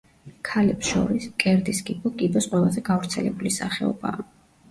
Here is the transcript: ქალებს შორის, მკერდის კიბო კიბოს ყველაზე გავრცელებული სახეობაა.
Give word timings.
ქალებს 0.47 0.87
შორის, 0.93 1.25
მკერდის 1.33 1.81
კიბო 1.89 2.11
კიბოს 2.21 2.47
ყველაზე 2.53 2.85
გავრცელებული 2.89 3.51
სახეობაა. 3.59 4.27